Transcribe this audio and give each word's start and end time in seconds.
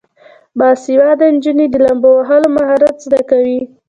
باسواده 0.57 1.25
نجونې 1.35 1.65
د 1.69 1.75
لامبو 1.85 2.09
وهلو 2.15 2.47
مهارت 2.57 2.95
زده 3.05 3.21
کوي. 3.29 3.59